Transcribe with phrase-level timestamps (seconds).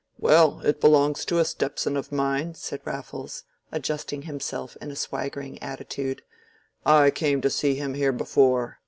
[0.17, 5.61] "Well, it belongs to a stepson of mine," said Raffles, adjusting himself in a swaggering
[5.61, 6.23] attitude.
[6.83, 8.79] "I came to see him here before.